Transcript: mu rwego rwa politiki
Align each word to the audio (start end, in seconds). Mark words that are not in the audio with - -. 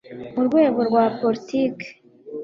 mu 0.33 0.41
rwego 0.47 0.79
rwa 0.89 1.03
politiki 1.19 1.87